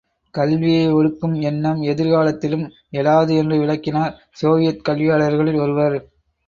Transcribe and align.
கல்வியை 0.33 0.93
ஒடுக்கும் 0.93 1.35
எண்னம் 1.41 1.81
எதிர்காலத்திலும் 1.83 2.65
எழாது 2.91 3.35
என்று 3.37 3.59
விளக்கினார், 3.59 4.15
சோவியத் 4.31 4.85
கல்வியாளர்களில் 4.89 5.61
ஒருவர். 5.61 5.97